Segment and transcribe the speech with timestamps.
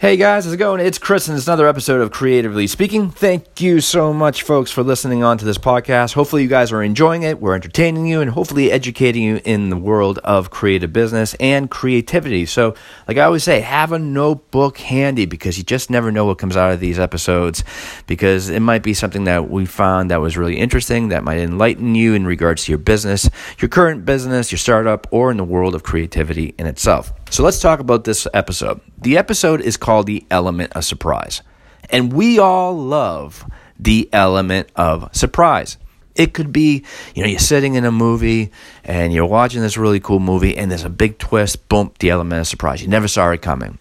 [0.00, 0.80] Hey guys, how's it going?
[0.80, 3.10] It's Chris, and it's another episode of Creatively Speaking.
[3.10, 6.12] Thank you so much, folks, for listening on to this podcast.
[6.12, 7.40] Hopefully, you guys are enjoying it.
[7.40, 12.46] We're entertaining you and hopefully educating you in the world of creative business and creativity.
[12.46, 12.76] So,
[13.08, 16.56] like I always say, have a notebook handy because you just never know what comes
[16.56, 17.64] out of these episodes.
[18.06, 21.96] Because it might be something that we found that was really interesting, that might enlighten
[21.96, 23.28] you in regards to your business,
[23.58, 27.12] your current business, your startup, or in the world of creativity in itself.
[27.30, 28.80] So let's talk about this episode.
[28.96, 31.42] The episode is called The Element of Surprise.
[31.90, 33.44] And we all love
[33.78, 35.76] the element of surprise.
[36.14, 36.84] It could be,
[37.14, 38.50] you know, you're sitting in a movie
[38.82, 42.40] and you're watching this really cool movie and there's a big twist, boom, the element
[42.40, 42.82] of surprise.
[42.82, 43.78] You never saw it coming.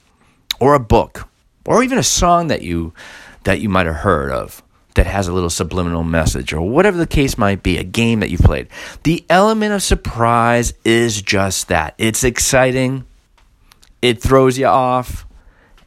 [0.60, 1.28] Or a book,
[1.66, 2.94] or even a song that you
[3.44, 4.62] that you might have heard of
[4.96, 8.30] that has a little subliminal message or whatever the case might be, a game that
[8.30, 8.68] you played.
[9.04, 11.94] The element of surprise is just that.
[11.98, 13.06] It's exciting
[14.08, 15.26] it throws you off,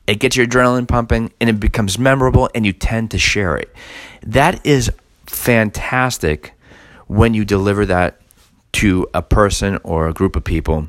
[0.06, 3.74] it gets your adrenaline pumping, and it becomes memorable, and you tend to share it.
[4.22, 4.90] That is
[5.24, 6.52] fantastic
[7.06, 8.20] when you deliver that
[8.72, 10.88] to a person or a group of people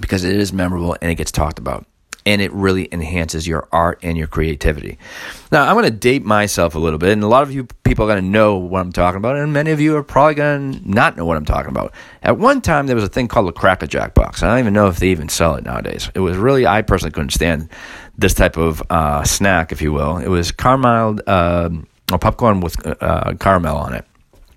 [0.00, 1.86] because it is memorable and it gets talked about
[2.26, 4.98] and it really enhances your art and your creativity.
[5.50, 8.04] Now, I'm going to date myself a little bit, and a lot of you people
[8.04, 10.72] are going to know what I'm talking about, and many of you are probably going
[10.74, 11.92] to not know what I'm talking about.
[12.22, 14.42] At one time, there was a thing called a Cracker Jack box.
[14.42, 16.10] I don't even know if they even sell it nowadays.
[16.14, 17.70] It was really, I personally couldn't stand
[18.18, 20.18] this type of uh, snack, if you will.
[20.18, 21.70] It was caramel uh,
[22.12, 24.04] or popcorn with uh, caramel on it.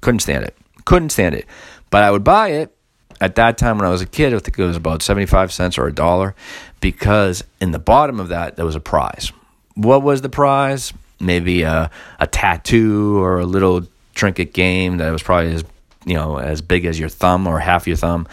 [0.02, 0.58] Couldn't stand it.
[0.86, 1.46] Couldn't stand it.
[1.90, 2.76] But I would buy it
[3.24, 5.78] at that time when I was a kid, I think it was about 75 cents
[5.78, 6.36] or a dollar
[6.84, 9.32] because in the bottom of that, there was a prize.
[9.76, 10.92] What was the prize?
[11.18, 15.64] Maybe a, a tattoo or a little trinket game that was probably as,
[16.06, 18.28] you know, as big as your thumb or half your thumb.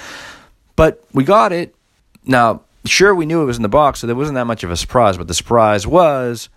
[0.75, 1.77] But we got it.
[2.25, 4.73] Now, sure, we knew it was in the box, so there wasn't that much of
[4.73, 6.49] a surprise, but the surprise was,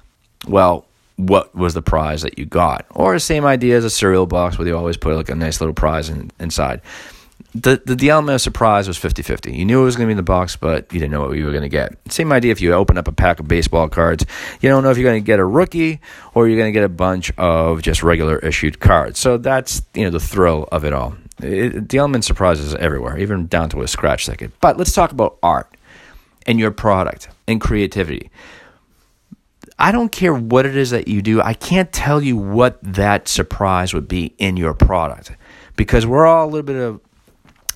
[0.47, 2.87] well, what was the prize that you got?
[2.89, 5.61] Or the same idea as a cereal box where you always put like a nice
[5.61, 6.81] little prize in, inside
[7.55, 9.53] the, the, element of surprise was 50 50.
[9.55, 11.37] You knew it was going to be in the box, but you didn't know what
[11.37, 11.95] you were going to get.
[12.11, 14.25] Same idea if you open up a pack of baseball cards.
[14.61, 16.01] You don't know if you're going to get a rookie
[16.33, 19.19] or you're going to get a bunch of just regular issued cards.
[19.19, 21.15] So that's you know the thrill of it all.
[21.41, 24.51] It, the element of surprise is everywhere, even down to a scratch ticket.
[24.59, 25.75] But let's talk about art
[26.47, 28.31] and your product and creativity.
[29.77, 31.41] I don't care what it is that you do.
[31.41, 35.31] I can't tell you what that surprise would be in your product
[35.75, 37.01] because we're all a little bit of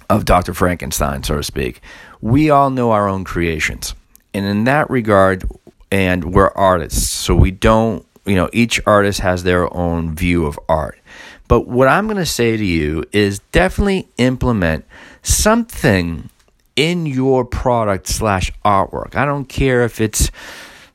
[0.09, 0.53] of Dr.
[0.53, 1.81] Frankenstein, so to speak.
[2.21, 3.93] We all know our own creations.
[4.33, 5.49] And in that regard,
[5.91, 10.59] and we're artists, so we don't, you know, each artist has their own view of
[10.67, 10.99] art.
[11.47, 14.85] But what I'm going to say to you is definitely implement
[15.23, 16.29] something
[16.75, 19.15] in your product slash artwork.
[19.15, 20.29] I don't care if it's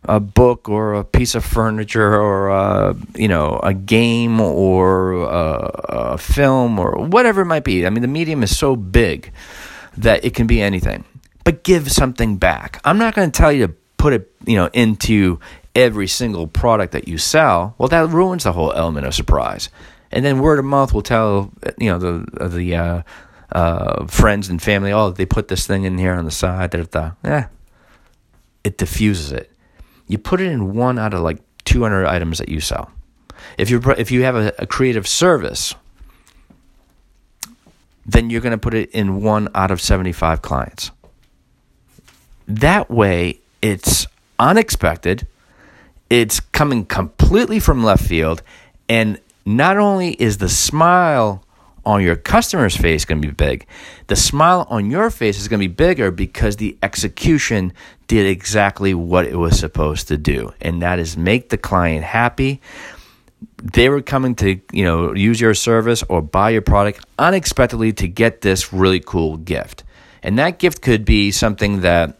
[0.04, 6.14] a book or a piece of furniture or a, you know a game or a,
[6.14, 7.86] a, film or whatever it might be.
[7.86, 9.32] I mean, the medium is so big
[9.96, 11.04] that it can be anything.
[11.44, 12.80] But give something back.
[12.84, 15.38] I'm not going to tell you to put it you know into
[15.74, 17.74] every single product that you sell.
[17.78, 19.69] Well, that ruins the whole element of surprise.
[20.10, 23.02] And then word of mouth will tell you know the the uh,
[23.52, 24.92] uh, friends and family.
[24.92, 26.72] Oh, they put this thing in here on the side.
[26.90, 27.12] Da.
[27.24, 27.46] Yeah,
[28.64, 29.51] it diffuses it
[30.12, 32.90] you put it in one out of like 200 items that you sell.
[33.56, 35.74] If you if you have a, a creative service,
[38.04, 40.90] then you're going to put it in one out of 75 clients.
[42.46, 44.06] That way, it's
[44.38, 45.26] unexpected,
[46.10, 48.42] it's coming completely from left field,
[48.90, 51.42] and not only is the smile
[51.84, 53.66] on your customer's face going to be big.
[54.06, 57.72] The smile on your face is going to be bigger because the execution
[58.06, 62.60] did exactly what it was supposed to do, and that is make the client happy.
[63.56, 68.09] They were coming to, you know, use your service or buy your product unexpectedly to
[68.09, 69.84] get this really cool gift.
[70.22, 72.16] And that gift could be something that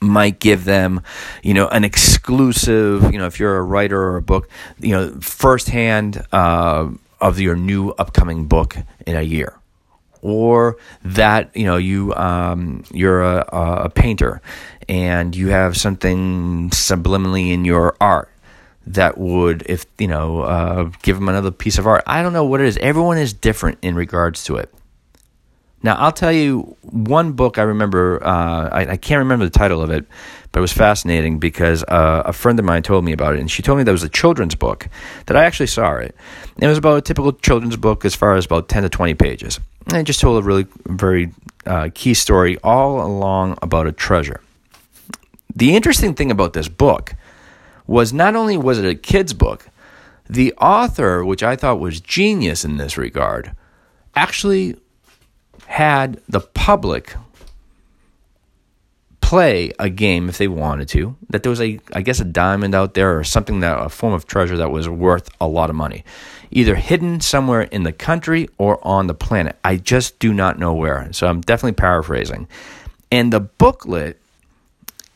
[0.00, 1.02] might give them,
[1.42, 4.48] you know, an exclusive, you know, if you're a writer or a book,
[4.78, 6.88] you know, firsthand uh,
[7.20, 8.76] of your new upcoming book
[9.06, 9.54] in a year.
[10.20, 13.46] Or that you know you um, you're a,
[13.84, 14.42] a painter
[14.88, 18.28] and you have something subliminally in your art
[18.88, 22.02] that would if you know uh, give them another piece of art.
[22.06, 22.76] I don't know what it is.
[22.78, 24.74] Everyone is different in regards to it.
[25.82, 29.80] Now i'll tell you one book i remember uh, I, I, can't remember the title
[29.80, 30.06] of it
[30.52, 33.50] but it was fascinating because uh, a friend of mine told me about it, and
[33.50, 34.88] she told me that was a children's book
[35.26, 36.14] that I actually saw it.
[36.58, 39.60] it was about a typical children's book as far as about 10 to 20 pages.
[39.86, 41.32] And it just told a really very
[41.66, 44.40] uh, key story all along about a treasure.
[45.54, 47.14] The interesting thing about this book
[47.86, 49.68] was not only was it a kid's book,
[50.28, 53.52] the author, which I thought was genius in this regard,
[54.14, 54.76] actually
[55.66, 57.14] had the public
[59.28, 61.14] play a game if they wanted to.
[61.28, 64.14] That there was a, I guess, a diamond out there or something that a form
[64.14, 66.02] of treasure that was worth a lot of money,
[66.50, 69.58] either hidden somewhere in the country or on the planet.
[69.62, 71.12] I just do not know where.
[71.12, 72.48] So I'm definitely paraphrasing.
[73.12, 74.18] And the booklet,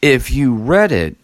[0.02, 1.16] if you read it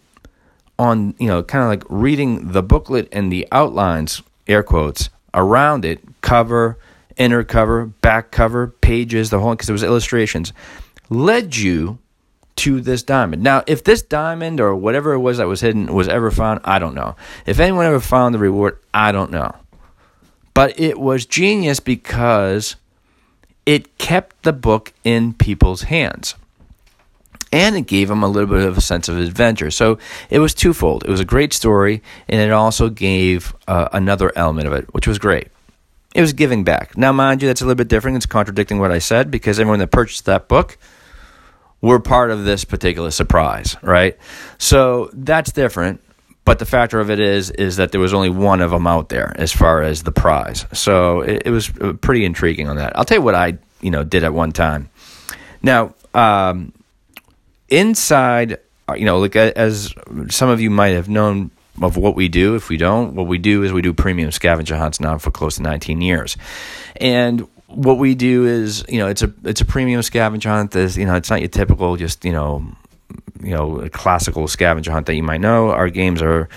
[0.79, 5.85] on, you know, kind of like reading the booklet and the outlines, air quotes, around
[5.85, 6.79] it, cover,
[7.19, 10.55] inner cover, back cover, pages, the whole, because there was illustrations,
[11.11, 11.99] led you
[12.59, 13.43] to this diamond.
[13.43, 16.79] Now, if this diamond or whatever it was that was hidden was ever found, I
[16.79, 17.17] don't know.
[17.47, 19.55] If anyone ever found the reward, I don't know.
[20.55, 22.77] But it was genius because
[23.65, 26.35] it kept the book in people's hands.
[27.53, 29.71] And it gave them a little bit of a sense of adventure.
[29.71, 31.05] So it was twofold.
[31.05, 35.07] It was a great story, and it also gave uh, another element of it, which
[35.07, 35.49] was great.
[36.15, 36.99] It was giving back.
[36.99, 38.17] Now, mind you, that's a little bit different.
[38.17, 40.77] It's contradicting what I said because everyone that purchased that book
[41.81, 44.17] were part of this particular surprise, right?
[44.59, 46.03] So that's different.
[46.45, 49.11] But the factor of it is is that there was only one of them out
[49.11, 50.65] there as far as the prize.
[50.73, 52.97] So it, it was uh, pretty intriguing on that.
[52.97, 54.89] I'll tell you what I you know did at one time.
[55.63, 56.73] Now um,
[57.69, 58.59] inside,
[58.89, 59.95] uh, you know, like as
[60.31, 61.51] some of you might have known
[61.83, 62.55] of what we do.
[62.55, 65.57] If we don't, what we do is we do premium scavenger hunts now for close
[65.57, 66.37] to 19 years,
[66.97, 70.73] and what we do is, you know, it's a it's a premium scavenger hunt.
[70.73, 72.67] There's, you know, it's not your typical just, you know,
[73.41, 75.71] you know, classical scavenger hunt that you might know.
[75.71, 76.49] Our games are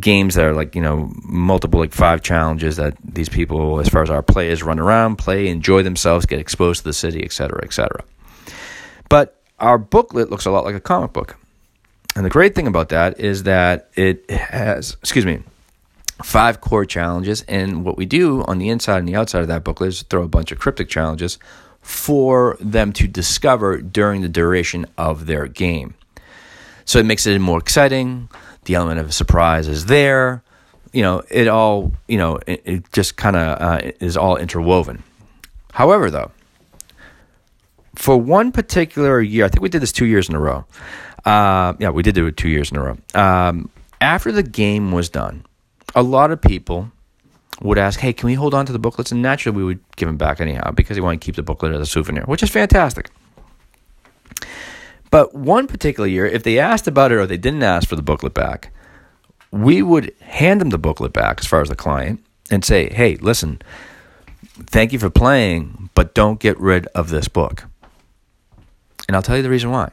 [0.00, 4.02] games that are like, you know, multiple like five challenges that these people, as far
[4.02, 8.02] as our players, run around, play, enjoy themselves, get exposed to the city, etc., etc.
[9.08, 11.36] But our booklet looks a lot like a comic book.
[12.16, 15.42] And the great thing about that is that it has, excuse me,
[16.22, 17.42] five core challenges.
[17.42, 20.22] And what we do on the inside and the outside of that booklet is throw
[20.22, 21.38] a bunch of cryptic challenges
[21.80, 25.94] for them to discover during the duration of their game.
[26.84, 28.28] So it makes it more exciting.
[28.64, 30.42] The element of surprise is there.
[30.92, 35.02] You know, it all, you know, it, it just kind of uh, is all interwoven.
[35.72, 36.32] However, though,
[37.94, 40.64] for one particular year, I think we did this two years in a row.
[41.24, 42.98] Uh, yeah, we did do it two years in a row.
[43.14, 43.70] Um,
[44.00, 45.44] after the game was done,
[45.96, 46.92] a lot of people
[47.60, 50.08] would ask, "Hey, can we hold on to the booklets?" And naturally, we would give
[50.08, 52.50] them back anyhow because they want to keep the booklet as a souvenir, which is
[52.50, 53.10] fantastic.
[55.10, 58.02] But one particular year, if they asked about it or they didn't ask for the
[58.02, 58.70] booklet back,
[59.50, 62.20] we would hand them the booklet back as far as the client
[62.50, 63.62] and say, "Hey, listen,
[64.66, 67.64] thank you for playing, but don't get rid of this book."
[69.08, 69.90] And I'll tell you the reason why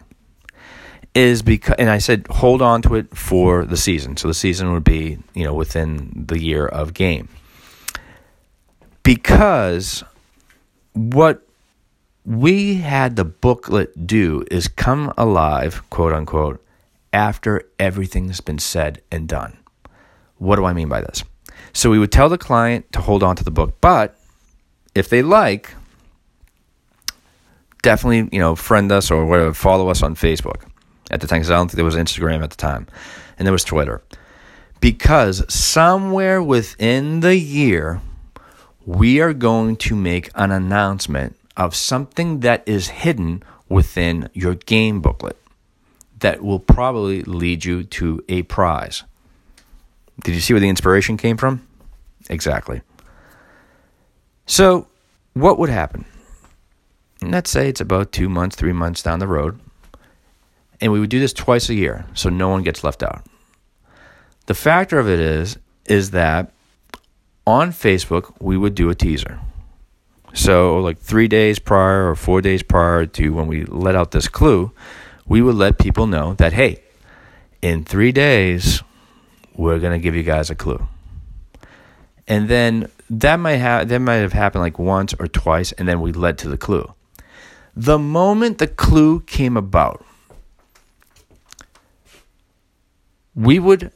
[1.15, 4.17] is because and I said hold on to it for the season.
[4.17, 7.29] So the season would be, you know, within the year of game.
[9.03, 10.03] Because
[10.93, 11.45] what
[12.25, 16.63] we had the booklet do is come alive, quote unquote,
[17.11, 19.57] after everything's been said and done.
[20.37, 21.23] What do I mean by this?
[21.73, 24.17] So we would tell the client to hold on to the book, but
[24.95, 25.73] if they like,
[27.81, 30.63] definitely, you know, friend us or whatever, follow us on Facebook
[31.11, 32.87] at the time because I don't think there was Instagram at the time,
[33.37, 34.01] and there was Twitter.
[34.79, 38.01] Because somewhere within the year,
[38.85, 45.01] we are going to make an announcement of something that is hidden within your game
[45.01, 45.37] booklet
[46.19, 49.03] that will probably lead you to a prize.
[50.23, 51.65] Did you see where the inspiration came from?
[52.29, 52.81] Exactly.
[54.45, 54.87] So,
[55.33, 56.05] what would happen?
[57.21, 59.59] Let's say it's about two months, three months down the road.
[60.83, 63.23] And we would do this twice a year, so no one gets left out.
[64.47, 66.51] The factor of it is is that
[67.47, 69.39] on Facebook we would do a teaser.
[70.33, 74.27] So like 3 days prior or 4 days prior to when we let out this
[74.27, 74.73] clue,
[75.25, 76.83] we would let people know that hey,
[77.61, 78.83] in 3 days
[79.55, 80.85] we're going to give you guys a clue.
[82.27, 86.01] And then that might have that might have happened like once or twice and then
[86.01, 86.93] we led to the clue.
[87.73, 90.03] The moment the clue came about,
[93.35, 93.91] we would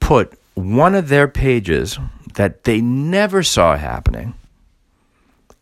[0.00, 1.98] put one of their pages
[2.34, 4.34] that they never saw happening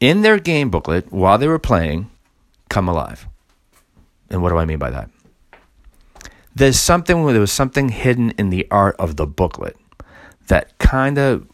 [0.00, 2.10] in their game booklet while they were playing
[2.68, 3.26] come alive.
[4.30, 5.10] And what do I mean by that?
[6.54, 9.76] There's something there was something hidden in the art of the booklet
[10.46, 11.48] that kind of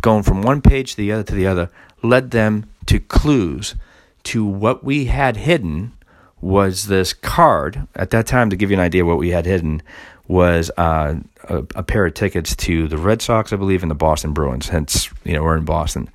[0.00, 1.70] going from one page to the other to the other
[2.02, 3.74] led them to clues
[4.22, 5.92] to what we had hidden
[6.40, 9.82] was this card at that time to give you an idea what we had hidden
[10.30, 13.96] was uh, a, a, pair of tickets to the Red Sox, I believe, and the
[13.96, 14.68] Boston Bruins.
[14.68, 16.08] Hence, you know, we're in Boston.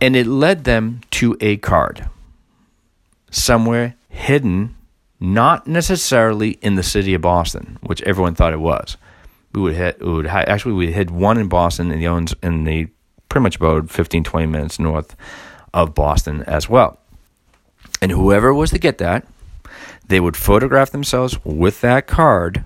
[0.00, 2.08] And it led them to a card
[3.30, 4.76] somewhere hidden,
[5.20, 8.96] not necessarily in the city of Boston, which everyone thought it was.
[9.52, 12.64] We would hit, we would actually we hit one in Boston and the owns in
[12.64, 12.88] the
[13.28, 15.14] pretty much about 15, 20 minutes north
[15.74, 16.98] of Boston as well.
[18.00, 19.26] And whoever was to get that,
[20.08, 22.64] they would photograph themselves with that card,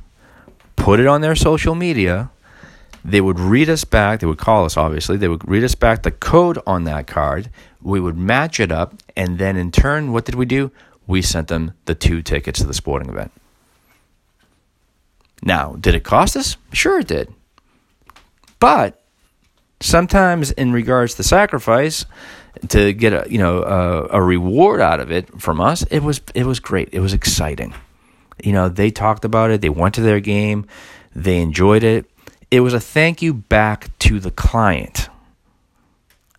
[0.80, 2.30] put it on their social media.
[3.04, 4.20] They would read us back.
[4.20, 5.16] They would call us, obviously.
[5.16, 7.50] They would read us back the code on that card.
[7.82, 8.94] We would match it up.
[9.16, 10.70] And then in turn, what did we do?
[11.06, 13.32] We sent them the two tickets to the sporting event.
[15.42, 16.56] Now, did it cost us?
[16.72, 17.32] Sure, it did.
[18.58, 19.02] But
[19.80, 22.04] sometimes, in regards to sacrifice,
[22.68, 26.20] to get a you know a, a, reward out of it from us, it was
[26.34, 26.90] it was great.
[26.92, 27.72] It was exciting.
[28.44, 29.60] You know, they talked about it.
[29.60, 30.66] They went to their game.
[31.14, 32.06] They enjoyed it.
[32.50, 35.08] It was a thank you back to the client,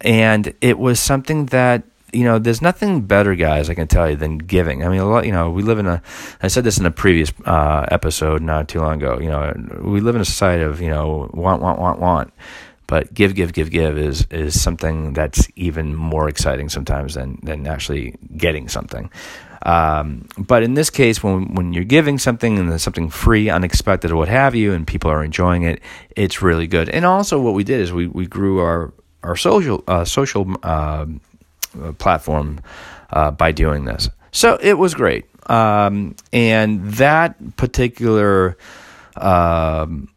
[0.01, 4.15] and it was something that you know, there's nothing better, guys, I can tell you,
[4.15, 4.84] than giving.
[4.84, 6.01] I mean, a lot, you know, we live in a,
[6.41, 10.01] I said this in a previous uh, episode not too long ago, you know, we
[10.01, 12.34] live in a society of, you know, want, want, want, want.
[12.88, 17.65] But give, give, give, give is is something that's even more exciting sometimes than than
[17.65, 19.10] actually getting something.
[19.63, 24.12] Um, but in this case, when when you're giving something and there's something free, unexpected,
[24.12, 25.82] or what have you, and people are enjoying it,
[26.15, 26.89] it's really good.
[26.89, 28.91] And also, what we did is we we grew our
[29.24, 31.06] our social uh, social uh,
[32.00, 32.60] platform
[33.12, 34.10] uh, by doing this.
[34.32, 38.58] So it was great, um, and that particular.
[39.18, 40.08] Um,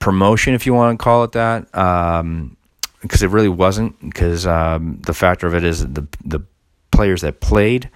[0.00, 2.56] promotion, if you want to call it that, um,
[3.00, 3.98] because it really wasn't.
[4.00, 6.40] Because um, the factor of it is the the
[6.90, 7.90] players that played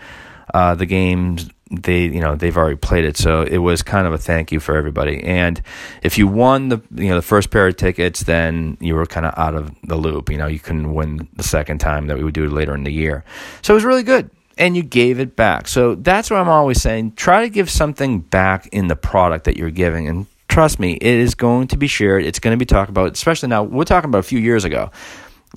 [0.52, 4.12] uh, the games, they you know they've already played it, so it was kind of
[4.12, 5.22] a thank you for everybody.
[5.22, 5.60] And
[6.02, 9.26] if you won the you know the first pair of tickets, then you were kind
[9.26, 10.30] of out of the loop.
[10.30, 12.84] You know you couldn't win the second time that we would do it later in
[12.84, 13.24] the year.
[13.62, 15.66] So it was really good and you gave it back.
[15.66, 17.14] So that's what I'm always saying.
[17.16, 21.02] Try to give something back in the product that you're giving and trust me, it
[21.02, 22.24] is going to be shared.
[22.24, 23.64] It's going to be talked about, especially now.
[23.64, 24.92] We're talking about a few years ago.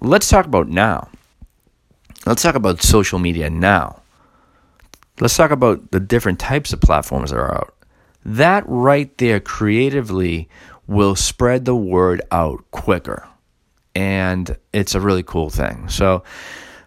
[0.01, 1.09] Let's talk about now.
[2.27, 4.01] Let's talk about social media now.
[5.21, 7.73] Let's talk about the different types of platforms that are out.
[8.25, 10.49] That right there creatively
[10.87, 13.25] will spread the word out quicker.
[13.95, 15.87] And it's a really cool thing.
[15.87, 16.23] So,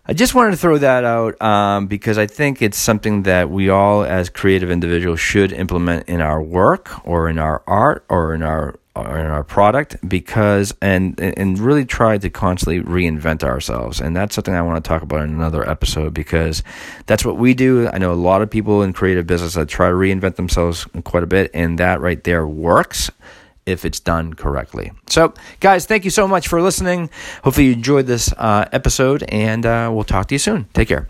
[0.06, 3.70] I just wanted to throw that out um, because I think it's something that we
[3.70, 8.42] all, as creative individuals, should implement in our work or in our art or in
[8.42, 14.34] our in our product because and and really try to constantly reinvent ourselves and that's
[14.34, 16.62] something I want to talk about in another episode because
[17.06, 17.88] that's what we do.
[17.88, 21.22] I know a lot of people in creative business that try to reinvent themselves quite
[21.22, 23.10] a bit and that right there works
[23.66, 24.92] if it's done correctly.
[25.08, 27.10] So, guys, thank you so much for listening.
[27.44, 30.64] Hopefully, you enjoyed this uh, episode, and uh, we'll talk to you soon.
[30.72, 31.08] Take care.